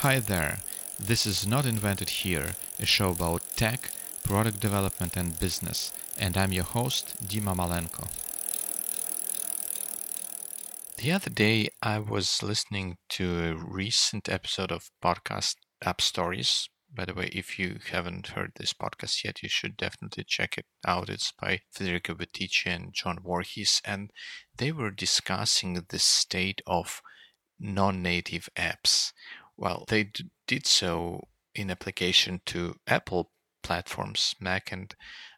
[0.00, 0.60] Hi there.
[0.98, 3.90] This is Not Invented Here, a show about tech,
[4.24, 8.08] product development, and business, and I'm your host, Dima Malenko.
[10.96, 16.70] The other day, I was listening to a recent episode of podcast App Stories.
[16.90, 20.64] By the way, if you haven't heard this podcast yet, you should definitely check it
[20.86, 21.10] out.
[21.10, 24.12] It's by Federico Viticci and John Voorhees, and
[24.56, 27.02] they were discussing the state of
[27.62, 29.12] non-native apps.
[29.60, 33.30] Well, they d- did so in application to Apple
[33.62, 34.94] platforms, Mac and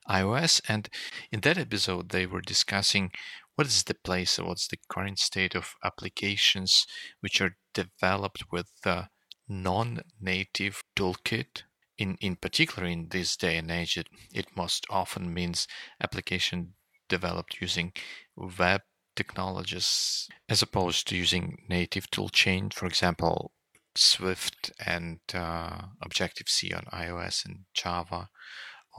[0.09, 0.61] iOS.
[0.69, 0.89] And
[1.33, 3.11] in that episode, they were discussing
[3.57, 6.87] what is the place, what's the current state of applications
[7.19, 9.09] which are developed with the
[9.49, 11.65] non-native toolkit.
[11.99, 15.67] In, in particular, in this day and age, it, it most often means
[16.01, 16.75] application
[17.09, 17.93] developed using
[18.37, 18.83] web
[19.17, 23.51] technologies as opposed to using native toolchain, for example,
[23.97, 28.29] Swift and uh, Objective C on iOS and Java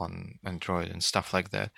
[0.00, 1.70] on Android and stuff like that.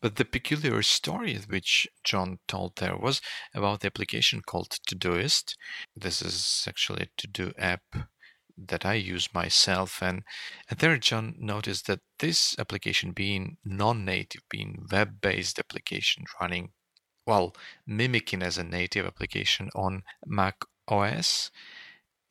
[0.00, 3.20] But the peculiar story which John told there was
[3.54, 5.54] about the application called Todoist.
[5.94, 8.08] This is actually a to do app
[8.56, 10.02] that I use myself.
[10.02, 10.22] And,
[10.70, 16.70] and there, John noticed that this application, being non native, being web based application running,
[17.26, 17.54] well,
[17.86, 21.50] mimicking as a native application on Mac OS,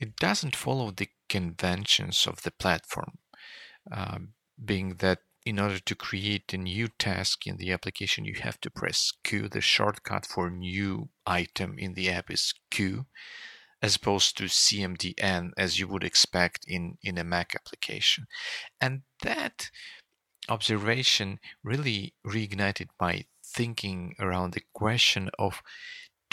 [0.06, 3.18] it doesn't follow the conventions of the platform.
[3.92, 8.60] Um, being that in order to create a new task in the application, you have
[8.62, 9.48] to press Q.
[9.48, 13.06] The shortcut for new item in the app is Q,
[13.82, 18.26] as opposed to CMDN as you would expect in, in a Mac application.
[18.82, 19.70] And that
[20.50, 25.62] observation really reignited my thinking around the question of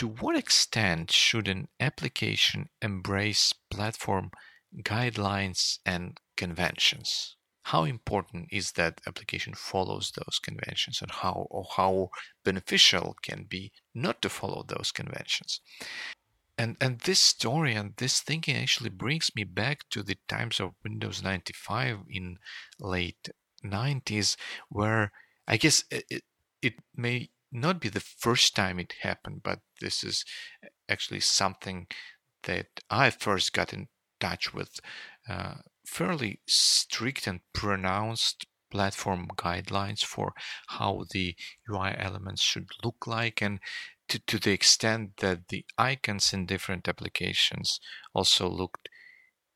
[0.02, 4.32] to what extent should an application embrace platform
[4.82, 7.36] guidelines and conventions?
[7.66, 12.10] how important is that application follows those conventions and how or how
[12.44, 15.60] beneficial can be not to follow those conventions
[16.58, 20.72] and and this story and this thinking actually brings me back to the times of
[20.82, 22.36] windows 95 in
[22.80, 23.28] late
[23.64, 24.34] 90s
[24.68, 25.12] where
[25.46, 26.24] i guess it,
[26.60, 30.24] it may not be the first time it happened but this is
[30.88, 31.86] actually something
[32.44, 33.88] that i first got in
[34.20, 34.80] touch with
[35.28, 35.54] uh,
[35.86, 40.32] fairly strict and pronounced platform guidelines for
[40.68, 41.36] how the
[41.70, 43.60] UI elements should look like and
[44.08, 47.78] to, to the extent that the icons in different applications
[48.14, 48.88] also looked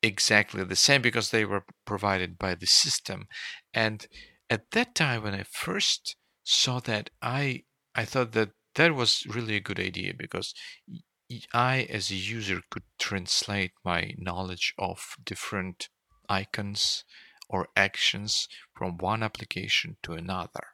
[0.03, 3.27] exactly the same because they were provided by the system.
[3.73, 4.07] And
[4.51, 7.65] at that time when i first saw that i
[7.97, 10.55] i thought that that was really a good idea because
[11.53, 15.89] i as a user could translate my knowledge of different
[16.29, 17.05] icons
[17.49, 20.69] or actions from one application to another.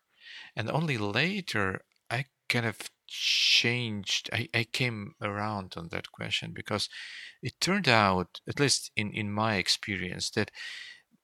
[0.57, 6.89] And only later I kind of changed, I, I came around on that question because
[7.43, 10.51] it turned out, at least in, in my experience, that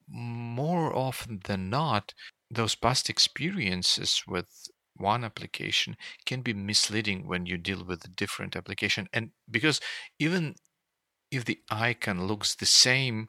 [0.06, 2.14] more often than not,
[2.50, 8.56] those past experiences with one application can be misleading when you deal with a different
[8.56, 9.08] application.
[9.12, 9.80] And because
[10.18, 10.54] even
[11.30, 13.28] if the icon looks the same,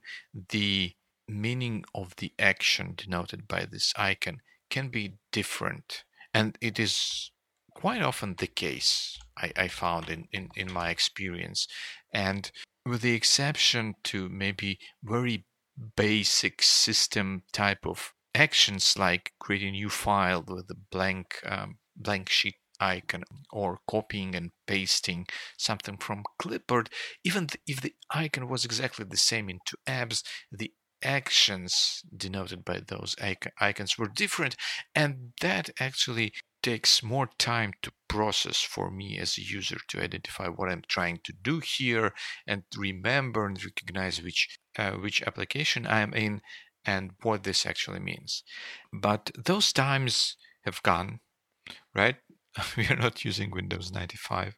[0.49, 0.93] the
[1.27, 6.03] meaning of the action denoted by this icon can be different.
[6.33, 7.31] And it is
[7.73, 11.67] quite often the case, I, I found in, in, in my experience.
[12.13, 12.51] And
[12.85, 15.45] with the exception to maybe very
[15.95, 22.29] basic system type of actions like creating a new file with a blank um, blank
[22.29, 26.89] sheet icon or copying and pasting something from clipboard
[27.25, 30.71] even if the icon was exactly the same in two apps the
[31.03, 33.15] actions denoted by those
[33.59, 34.55] icons were different
[34.95, 40.47] and that actually takes more time to process for me as a user to identify
[40.47, 42.13] what I'm trying to do here
[42.45, 46.41] and remember and recognize which uh, which application I'm in
[46.89, 48.43] and what this actually means.
[48.91, 51.19] But those times have gone,
[51.93, 52.15] right?
[52.77, 54.57] we are not using Windows 95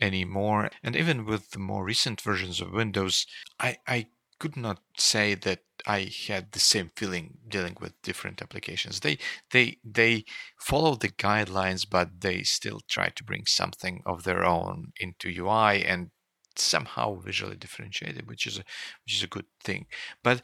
[0.00, 0.70] anymore.
[0.82, 3.26] And even with the more recent versions of Windows,
[3.58, 4.08] I, I
[4.38, 9.00] could not say that I had the same feeling dealing with different applications.
[9.00, 9.16] They
[9.50, 10.24] they they
[10.58, 15.82] follow the guidelines, but they still try to bring something of their own into UI
[15.84, 16.10] and
[16.58, 18.64] somehow visually differentiate it, which is a
[19.04, 19.86] which is a good thing.
[20.22, 20.42] But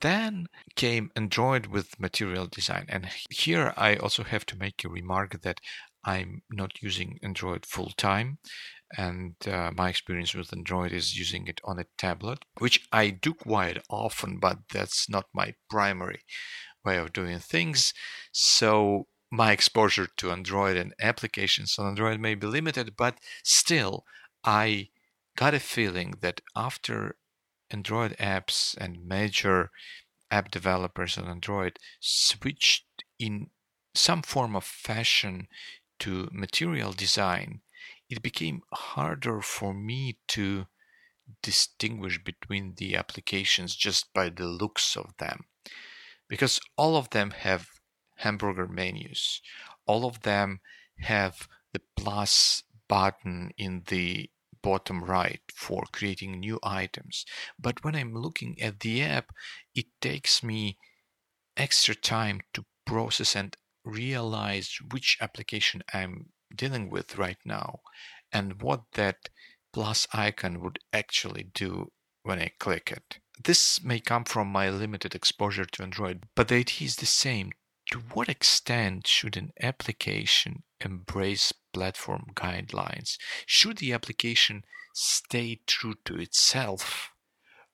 [0.00, 0.46] then
[0.76, 2.86] came Android with material design.
[2.88, 5.60] And here I also have to make a remark that
[6.04, 8.38] I'm not using Android full time.
[8.96, 13.34] and uh, my experience with Android is using it on a tablet, which I do
[13.34, 16.22] quite often, but that's not my primary
[16.84, 17.94] way of doing things.
[18.32, 24.04] So my exposure to Android and applications on Android may be limited, but still,
[24.44, 24.88] I
[25.36, 27.16] got a feeling that after
[27.72, 29.70] Android apps and major
[30.30, 32.86] app developers on Android switched
[33.18, 33.50] in
[33.94, 35.48] some form of fashion
[35.98, 37.60] to material design,
[38.08, 40.66] it became harder for me to
[41.42, 45.44] distinguish between the applications just by the looks of them.
[46.28, 47.68] Because all of them have
[48.16, 49.40] hamburger menus,
[49.86, 50.60] all of them
[50.98, 54.30] have the plus button in the
[54.62, 57.24] bottom right for creating new items.
[57.58, 59.32] But when I'm looking at the app,
[59.74, 60.78] it takes me
[61.56, 67.80] extra time to process and realize which application I'm dealing with right now
[68.32, 69.28] and what that
[69.72, 71.90] plus icon would actually do
[72.22, 73.18] when I click it.
[73.42, 77.52] This may come from my limited exposure to Android, but the idea is the same.
[77.90, 83.16] To what extent should an application embrace platform guidelines?
[83.46, 84.64] Should the application
[84.94, 87.10] stay true to itself?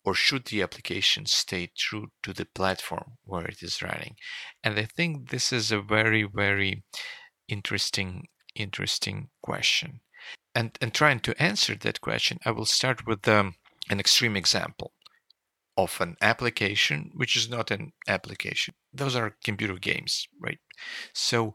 [0.05, 4.17] Or should the application stay true to the platform where it is running?
[4.65, 6.85] And I think this is a very, very
[7.49, 8.29] interesting
[8.59, 10.01] interesting question.
[10.55, 13.55] And, and trying to answer that question, I will start with um,
[13.89, 14.93] an extreme example
[15.77, 18.75] of an application which is not an application.
[18.93, 20.59] Those are computer games, right?
[21.13, 21.55] So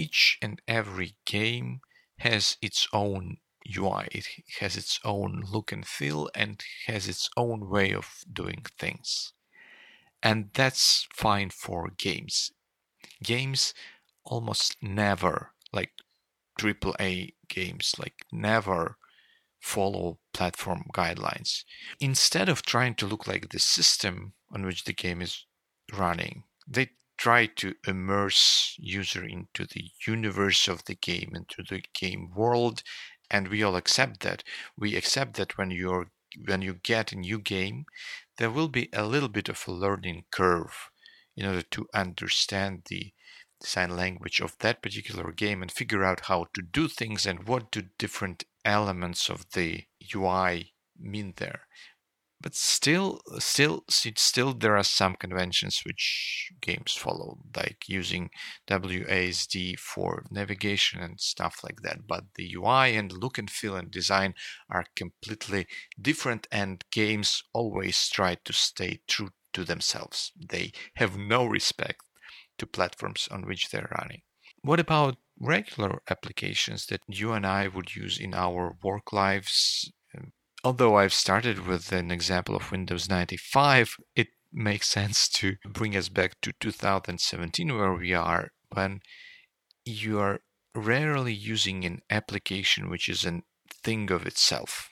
[0.00, 1.80] each and every game
[2.18, 3.36] has its own
[3.76, 4.26] UI, it
[4.60, 9.32] has its own look and feel, and has its own way of doing things.
[10.22, 12.52] And that's fine for games.
[13.22, 13.74] Games
[14.24, 15.92] almost never, like
[16.58, 18.96] AAA games like never
[19.60, 21.64] follow platform guidelines.
[22.00, 25.46] Instead of trying to look like the system on which the game is
[25.92, 32.30] running, they try to immerse user into the universe of the game, into the game
[32.34, 32.82] world,
[33.30, 34.42] and we all accept that.
[34.74, 36.06] We accept that when you're
[36.46, 37.84] when you get a new game,
[38.38, 40.88] there will be a little bit of a learning curve
[41.36, 43.12] in order to understand the
[43.60, 47.70] design language of that particular game and figure out how to do things and what
[47.70, 49.84] do different elements of the
[50.14, 51.66] UI mean there.
[52.42, 58.30] But still, still, still, there are some conventions which games follow, like using
[58.66, 62.06] WASD for navigation and stuff like that.
[62.06, 64.34] But the UI and look and feel and design
[64.70, 65.66] are completely
[66.00, 70.32] different, and games always try to stay true to themselves.
[70.36, 72.02] They have no respect
[72.58, 74.22] to platforms on which they're running.
[74.62, 79.92] What about regular applications that you and I would use in our work lives?
[80.62, 86.10] Although I've started with an example of Windows 95, it makes sense to bring us
[86.10, 89.00] back to 2017 where we are when
[89.86, 90.40] you are
[90.74, 93.40] rarely using an application which is a
[93.82, 94.90] thing of itself.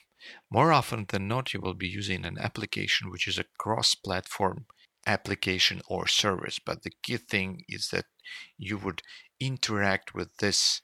[0.49, 4.65] More often than not, you will be using an application which is a cross platform
[5.05, 6.59] application or service.
[6.59, 8.05] But the key thing is that
[8.57, 9.03] you would
[9.39, 10.81] interact with this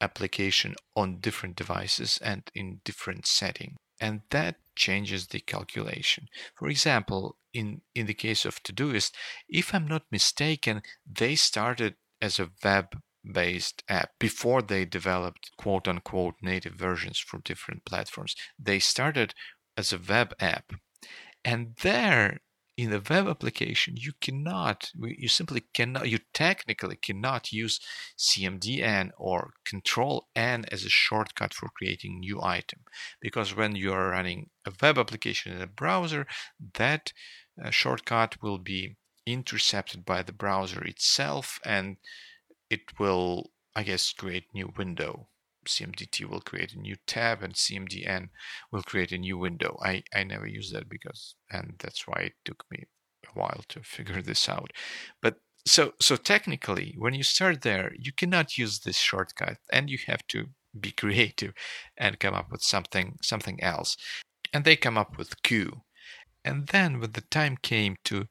[0.00, 3.76] application on different devices and in different setting.
[4.04, 6.28] And that changes the calculation.
[6.54, 9.12] For example, in, in the case of Todoist,
[9.48, 15.88] if I'm not mistaken, they started as a web based app before they developed quote
[15.88, 18.36] unquote native versions for different platforms.
[18.58, 19.32] They started
[19.74, 20.72] as a web app.
[21.42, 22.40] And there
[22.76, 27.78] in the web application, you cannot, you simply cannot, you technically cannot use
[28.18, 32.80] CMDN or Control N as a shortcut for creating new item.
[33.20, 36.26] Because when you are running a web application in a browser,
[36.74, 37.12] that
[37.62, 41.96] uh, shortcut will be intercepted by the browser itself and
[42.68, 45.28] it will, I guess, create new window.
[45.64, 48.28] CMDT will create a new tab and CMDN
[48.70, 49.78] will create a new window.
[49.82, 52.84] I, I never use that because, and that's why it took me
[53.26, 54.72] a while to figure this out.
[55.20, 59.98] But so, so technically, when you start there, you cannot use this shortcut and you
[60.06, 60.46] have to
[60.78, 61.54] be creative
[61.96, 63.96] and come up with something, something else.
[64.52, 65.82] And they come up with Q.
[66.44, 68.28] And then when the time came to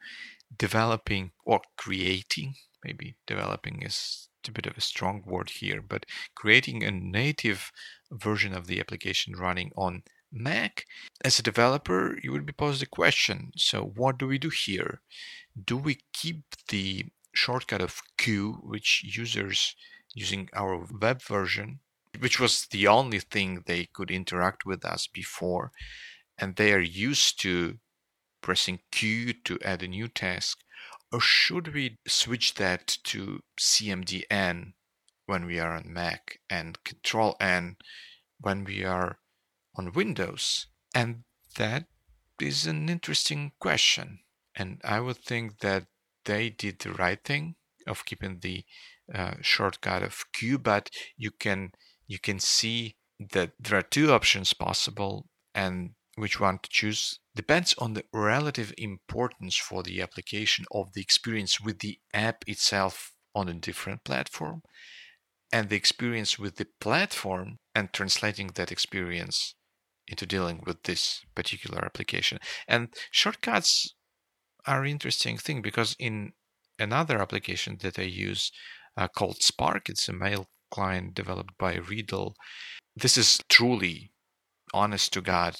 [0.55, 6.83] developing or creating, maybe developing is a bit of a strong word here, but creating
[6.83, 7.71] a native
[8.11, 10.85] version of the application running on Mac,
[11.23, 15.01] as a developer, you would be posed the question so, what do we do here?
[15.63, 19.75] Do we keep the shortcut of Q, which users
[20.15, 21.79] using our web version
[22.19, 25.71] which was the only thing they could interact with us before.
[26.37, 27.79] And they are used to
[28.41, 30.59] pressing Q to add a new task.
[31.13, 34.73] Or should we switch that to CMD-N
[35.27, 37.77] when we are on Mac and Control N
[38.39, 39.19] when we are
[39.75, 40.65] on Windows?
[40.95, 41.23] And
[41.55, 41.85] that
[42.41, 44.21] is an interesting question.
[44.55, 45.85] And I would think that
[46.25, 48.65] they did the right thing of keeping the
[49.13, 51.73] uh, shortcut of Q, but you can
[52.07, 57.73] you can see that there are two options possible, and which one to choose depends
[57.77, 63.49] on the relative importance for the application of the experience with the app itself on
[63.49, 64.61] a different platform
[65.51, 69.55] and the experience with the platform and translating that experience
[70.07, 72.39] into dealing with this particular application.
[72.67, 73.95] And shortcuts
[74.65, 76.33] are interesting thing because in
[76.79, 78.51] another application that I use
[78.97, 82.33] uh, called Spark, it's a mail client developed by Readdle.
[82.95, 84.11] This is truly
[84.73, 85.55] honest to God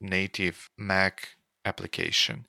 [0.00, 1.30] native Mac
[1.64, 2.46] application.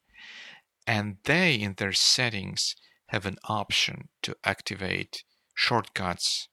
[0.86, 2.76] And they in their settings
[3.08, 5.24] have an option to activate
[5.56, 6.48] shortcuts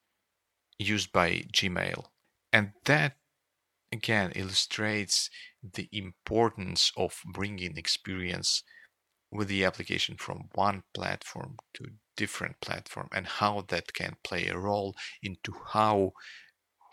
[0.79, 2.07] used by Gmail.
[2.53, 3.17] And that
[3.93, 5.31] again illustrates
[5.63, 8.63] the importance of bringing experience
[9.31, 11.85] with the application from one platform to
[12.17, 16.13] different platform and how that can play a role into how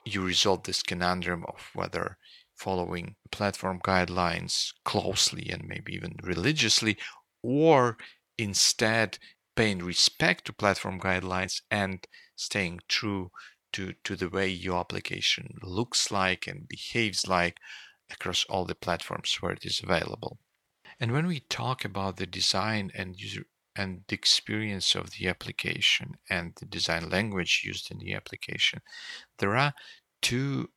[0.05, 2.17] you resolve this conundrum of whether
[2.55, 6.97] following platform guidelines closely and maybe even religiously
[7.41, 7.97] or
[8.37, 9.17] instead
[9.55, 13.31] paying respect to platform guidelines and staying true
[13.71, 17.57] to, to the way your application looks like and behaves like
[18.11, 20.39] across all the platforms where it is available.
[20.99, 23.43] And when we talk about the design and user
[23.75, 28.81] and the experience of the application and the design language used in the application,
[29.39, 29.73] there are
[30.21, 30.69] two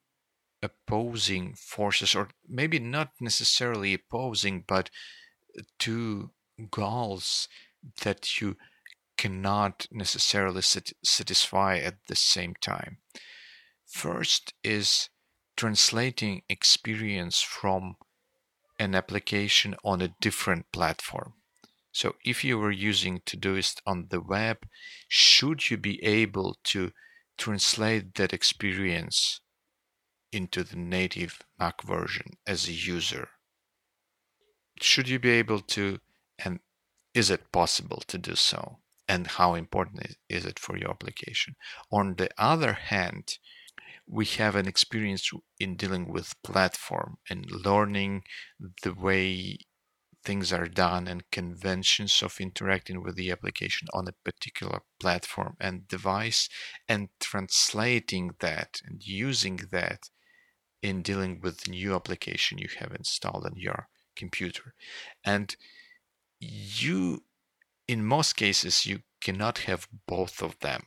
[0.62, 4.90] opposing forces, or maybe not necessarily opposing, but
[5.58, 6.30] uh, two
[6.70, 7.48] goals
[8.02, 8.56] that you
[9.16, 12.98] cannot necessarily sat- satisfy at the same time.
[13.86, 15.08] First is
[15.56, 17.96] translating experience from
[18.78, 21.34] an application on a different platform.
[21.92, 24.66] So if you were using Todoist on the web,
[25.08, 26.92] should you be able to
[27.38, 29.40] translate that experience
[30.32, 33.28] into the native Mac version as a user?
[34.80, 36.00] Should you be able to,
[36.38, 36.60] and
[37.14, 38.78] is it possible to do so?
[39.08, 41.54] And how important is it for your application?
[41.92, 43.38] On the other hand,
[44.08, 48.22] we have an experience in dealing with platform and learning
[48.82, 49.58] the way
[50.26, 55.86] things are done and conventions of interacting with the application on a particular platform and
[55.86, 56.48] device
[56.88, 60.10] and translating that and using that
[60.86, 64.72] in dealing with the new application you have installed on your computer.
[65.24, 65.56] And
[66.38, 67.24] you
[67.88, 70.84] in most cases you cannot have both of them.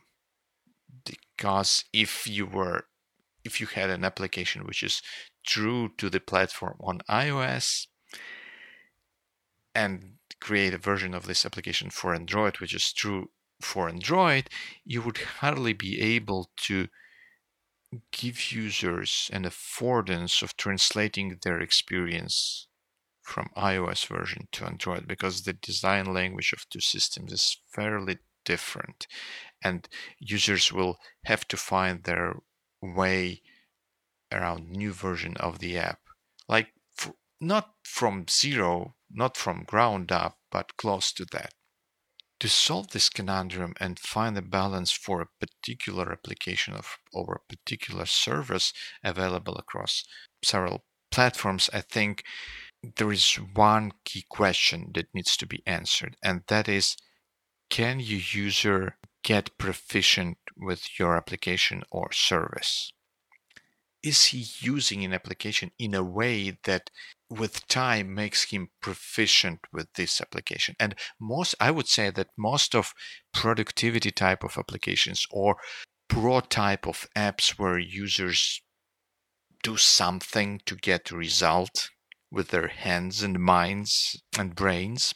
[1.04, 2.84] Because if you were
[3.44, 5.02] if you had an application which is
[5.46, 7.86] true to the platform on iOS
[9.74, 13.30] and create a version of this application for Android which is true
[13.60, 14.48] for Android,
[14.84, 16.88] you would hardly be able to
[18.12, 22.68] give users an affordance of translating their experience
[23.22, 29.06] from iOS version to Android because the design language of two systems is fairly different
[29.62, 32.36] and users will have to find their
[32.80, 33.42] way
[34.32, 36.00] around new version of the app.
[36.48, 41.52] Like for, not from zero not from ground up but close to that
[42.40, 47.54] to solve this conundrum and find a balance for a particular application of or a
[47.54, 48.72] particular service
[49.04, 50.04] available across
[50.42, 52.24] several platforms i think
[52.96, 56.96] there is one key question that needs to be answered and that is
[57.70, 62.92] can your user get proficient with your application or service?
[64.02, 66.90] Is he using an application in a way that
[67.28, 70.74] with time makes him proficient with this application?
[70.80, 72.94] And most, I would say that most of
[73.32, 75.56] productivity type of applications or
[76.08, 78.62] pro type of apps where users
[79.62, 81.90] do something to get result
[82.30, 85.14] with their hands and minds and brains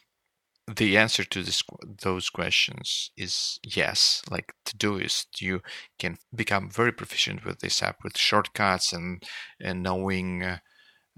[0.66, 1.62] the answer to this,
[2.02, 4.23] those questions is yes.
[4.30, 5.61] Like Todoist, you
[5.99, 9.23] can become very proficient with this app with shortcuts and
[9.61, 10.59] and knowing uh,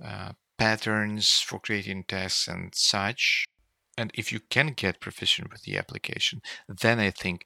[0.05, 3.47] uh, patterns for creating tasks and such.
[3.97, 7.45] And if you can get proficient with the application, then I think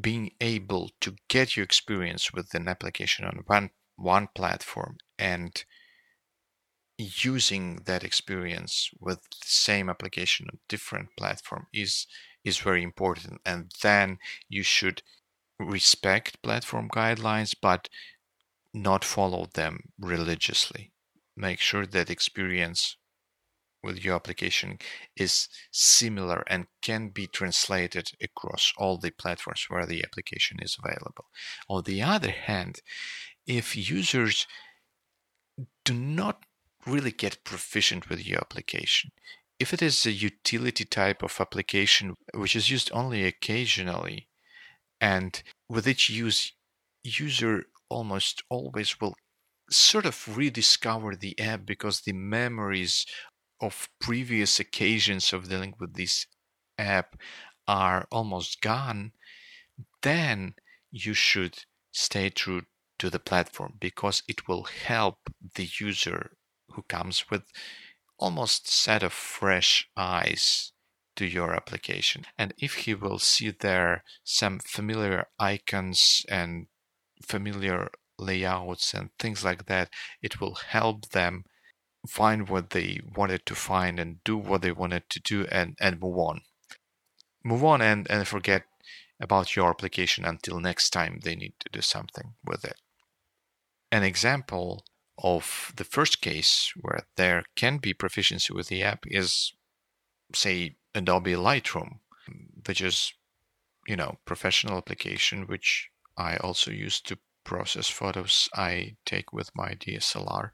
[0.00, 5.64] being able to get your experience with an application on one one platform and
[6.98, 12.06] using that experience with the same application on different platform is
[12.44, 14.18] is very important and then
[14.48, 15.02] you should
[15.58, 17.88] respect platform guidelines but
[18.74, 20.92] not follow them religiously
[21.36, 22.96] make sure that experience
[23.82, 24.78] with your application
[25.16, 31.26] is similar and can be translated across all the platforms where the application is available.
[31.68, 32.80] On the other hand,
[33.46, 34.46] if users
[35.84, 36.44] do not
[36.86, 39.10] really get proficient with your application,
[39.58, 44.28] if it is a utility type of application which is used only occasionally,
[45.00, 46.52] and with each use,
[47.02, 49.14] user almost always will
[49.70, 53.06] sort of rediscover the app because the memories
[53.60, 56.26] of previous occasions of dealing with this
[56.78, 57.16] app
[57.68, 59.12] are almost gone,
[60.02, 60.54] then
[60.90, 62.62] you should stay true
[62.98, 65.18] to the platform because it will help
[65.54, 66.32] the user
[66.72, 67.42] who comes with
[68.18, 70.72] almost set of fresh eyes
[71.16, 72.24] to your application.
[72.38, 76.66] And if he will see there some familiar icons and
[77.22, 79.90] familiar layouts and things like that,
[80.22, 81.44] it will help them
[82.08, 86.00] find what they wanted to find and do what they wanted to do and, and
[86.00, 86.42] move on.
[87.44, 88.64] Move on and, and forget
[89.20, 92.80] about your application until next time they need to do something with it.
[93.90, 94.84] An example
[95.22, 99.54] of the first case where there can be proficiency with the app is,
[100.34, 102.00] say, Adobe Lightroom,
[102.66, 103.12] which is,
[103.86, 109.74] you know, professional application which I also use to process photos I take with my
[109.74, 110.50] DSLR.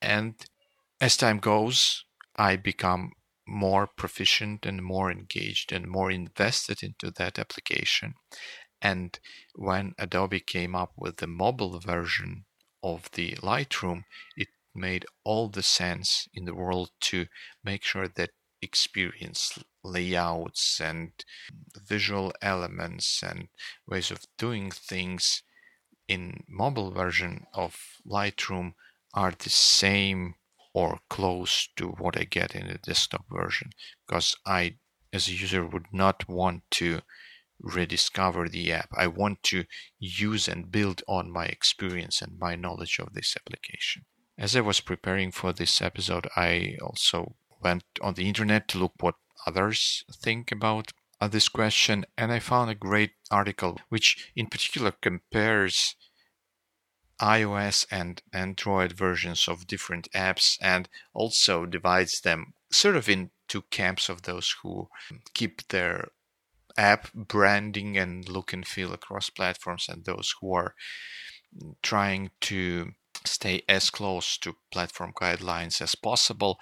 [0.00, 0.34] And
[1.00, 2.04] as time goes,
[2.36, 3.12] I become
[3.46, 8.14] more proficient and more engaged and more invested into that application.
[8.80, 9.18] And
[9.54, 12.44] when Adobe came up with the mobile version
[12.82, 14.04] of the Lightroom,
[14.36, 17.26] it made all the sense in the world to
[17.62, 21.12] make sure that experience layouts and
[21.76, 23.48] visual elements and
[23.86, 25.42] ways of doing things
[26.08, 28.74] in mobile version of Lightroom
[29.14, 30.34] are the same
[30.74, 33.70] or close to what I get in the desktop version.
[34.06, 34.76] Because I
[35.12, 37.02] as a user would not want to
[37.62, 38.90] rediscover the app.
[38.96, 39.64] I want to
[39.98, 44.04] use and build on my experience and my knowledge of this application.
[44.36, 48.94] As I was preparing for this episode, I also went on the internet to look
[49.00, 49.14] what
[49.46, 54.90] others think about uh, this question and I found a great article which in particular
[54.90, 55.94] compares
[57.20, 64.08] iOS and Android versions of different apps and also divides them sort of into camps
[64.08, 64.88] of those who
[65.32, 66.08] keep their
[66.76, 70.74] app branding and look and feel across platforms and those who are
[71.82, 72.92] trying to
[73.24, 76.58] stay as close to platform guidelines as possible.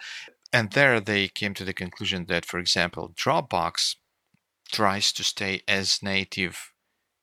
[0.52, 3.96] And there they came to the conclusion that, for example, Dropbox
[4.72, 6.69] tries to stay as native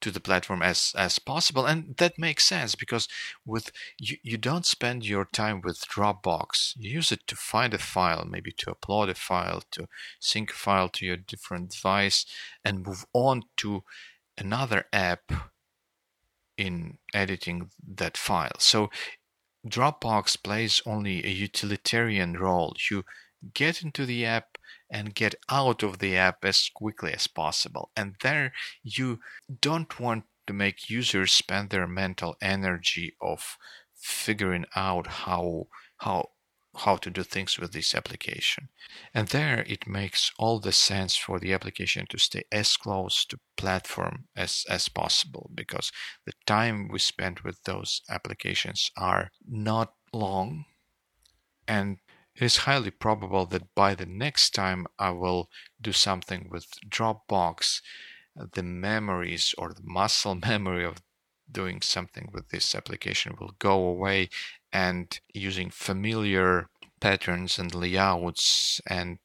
[0.01, 3.07] to the platform as as possible and that makes sense because
[3.45, 6.73] with you, you don't spend your time with dropbox.
[6.77, 9.87] You use it to find a file maybe to upload a file to
[10.19, 12.25] sync a file to your different device
[12.63, 13.83] and move on to
[14.37, 15.31] another app
[16.57, 18.59] in editing that file.
[18.59, 18.89] So
[19.67, 22.75] dropbox plays only a utilitarian role.
[22.89, 23.03] You
[23.53, 24.56] get into the app
[24.89, 27.91] and get out of the app as quickly as possible.
[27.95, 29.19] And there you
[29.61, 33.57] don't want to make users spend their mental energy of
[33.93, 36.29] figuring out how how
[36.77, 38.69] how to do things with this application.
[39.13, 43.39] And there it makes all the sense for the application to stay as close to
[43.55, 45.91] platform as, as possible because
[46.25, 50.65] the time we spend with those applications are not long
[51.67, 51.97] and
[52.37, 55.49] it is highly probable that by the next time I will
[55.81, 57.81] do something with Dropbox,
[58.53, 61.01] the memories or the muscle memory of
[61.51, 64.29] doing something with this application will go away
[64.71, 66.69] and using familiar
[66.99, 69.17] patterns and layouts and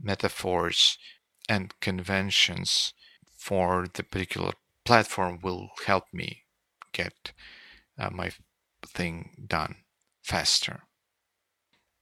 [0.00, 0.98] metaphors
[1.48, 2.92] and conventions
[3.36, 4.52] for the particular
[4.84, 6.44] platform will help me
[6.92, 7.32] get
[7.98, 8.30] uh, my
[8.86, 9.76] thing done
[10.22, 10.82] faster.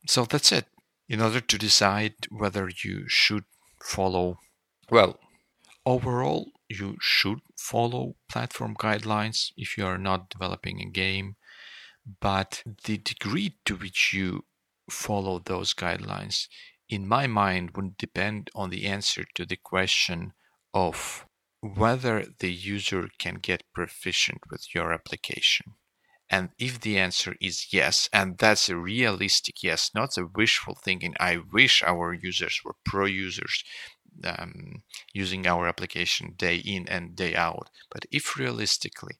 [0.06, 0.66] So that's it.
[1.08, 3.44] In order to decide whether you should
[3.82, 4.38] follow,
[4.90, 5.18] well,
[5.84, 11.36] overall, you should follow platform guidelines if you are not developing a game,
[12.20, 14.44] but the degree to which you
[14.90, 16.48] follow those guidelines,
[16.88, 20.32] in my mind, would depend on the answer to the question
[20.74, 21.26] of
[21.60, 25.74] whether the user can get proficient with your application.
[26.33, 31.14] And if the answer is yes, and that's a realistic yes, not a wishful thinking,
[31.21, 33.62] I wish our users were pro users
[34.25, 37.68] um, using our application day in and day out.
[37.90, 39.16] But if realistically,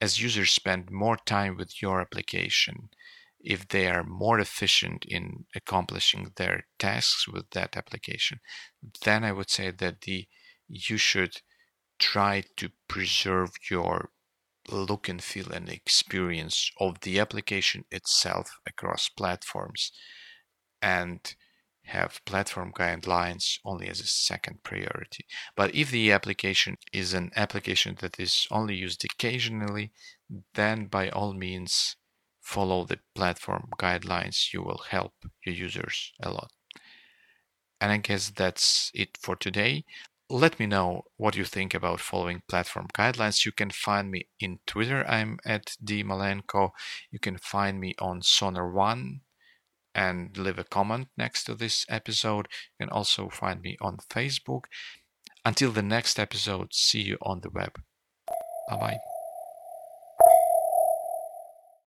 [0.00, 2.88] as users spend more time with your application,
[3.40, 8.40] if they are more efficient in accomplishing their tasks with that application,
[9.04, 10.26] then I would say that the
[10.66, 11.42] you should
[11.98, 14.10] try to preserve your
[14.70, 19.92] look and feel and experience of the application itself across platforms
[20.80, 21.34] and
[21.84, 25.26] have platform guidelines only as a second priority.
[25.54, 29.92] But if the application is an application that is only used occasionally,
[30.54, 31.96] then by all means
[32.40, 34.52] follow the platform guidelines.
[34.52, 35.12] You will help
[35.44, 36.50] your users a lot.
[37.80, 39.84] And I guess that's it for today.
[40.34, 43.44] Let me know what you think about following platform guidelines.
[43.44, 45.06] You can find me in Twitter.
[45.06, 46.70] I'm at dmalenko.
[47.12, 49.20] You can find me on Sonar One
[49.94, 52.48] and leave a comment next to this episode.
[52.80, 54.64] You can also find me on Facebook.
[55.44, 57.80] Until the next episode, see you on the web.
[58.68, 59.13] Bye bye.